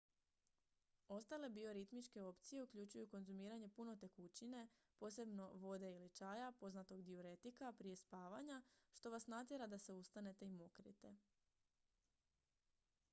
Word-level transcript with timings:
ostale 1.15 1.49
bioritmičke 1.57 2.23
opcije 2.23 2.63
uključuju 2.63 3.07
konzumiranje 3.11 3.67
puno 3.75 3.95
tekućine 3.95 4.67
posebno 4.97 5.51
vode 5.53 5.91
ili 5.95 6.09
čaja 6.09 6.51
poznatog 6.59 7.03
dijuretika 7.03 7.71
prije 7.77 7.95
spavanja 7.95 8.61
što 8.93 9.09
vas 9.09 9.27
natjera 9.27 9.67
da 9.67 9.79
se 9.79 9.93
ustanete 9.93 10.45
i 10.47 10.51
mokrite 10.63 11.15